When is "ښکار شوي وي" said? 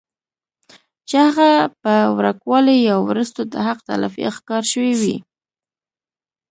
4.37-5.17